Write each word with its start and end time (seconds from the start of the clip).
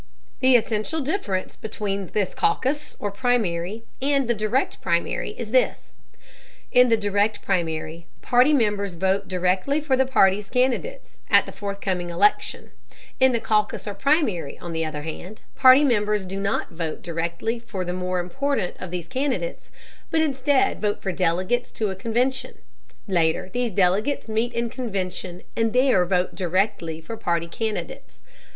The 0.39 0.55
essential 0.55 0.99
difference 1.01 1.55
between 1.55 2.07
this 2.07 2.33
caucus 2.33 2.95
or 2.97 3.11
primary 3.11 3.83
and 4.01 4.27
the 4.27 4.33
Direct 4.33 4.81
Primary 4.81 5.35
is 5.37 5.51
this: 5.51 5.93
in 6.71 6.89
the 6.89 6.97
Direct 6.97 7.43
Primary, 7.43 8.07
party 8.23 8.51
members 8.51 8.95
vote 8.95 9.27
directly 9.27 9.79
for 9.79 9.95
the 9.95 10.07
party's 10.07 10.49
candidates 10.49 11.19
at 11.29 11.45
the 11.45 11.51
forthcoming 11.51 12.09
election; 12.09 12.71
in 13.19 13.31
the 13.31 13.39
caucus 13.39 13.87
or 13.87 13.93
primary, 13.93 14.57
on 14.57 14.73
the 14.73 14.83
other 14.83 15.03
hand, 15.03 15.43
party 15.55 15.83
members 15.83 16.25
do 16.25 16.39
not 16.39 16.71
vote 16.71 17.03
directly 17.03 17.59
for 17.59 17.85
the 17.85 17.93
more 17.93 18.19
important 18.19 18.75
of 18.79 18.89
these 18.89 19.07
candidates, 19.07 19.69
but 20.09 20.19
instead 20.19 20.81
vote 20.81 20.99
for 21.03 21.11
delegates 21.11 21.69
to 21.73 21.91
a 21.91 21.95
convention. 21.95 22.55
Later 23.07 23.51
these 23.53 23.69
delegates 23.71 24.27
meet 24.27 24.51
in 24.53 24.67
convention 24.71 25.43
and 25.55 25.73
there 25.73 26.03
vote 26.07 26.33
directly 26.33 27.01
for 27.01 27.15
party 27.15 27.45
candidates. 27.47 28.23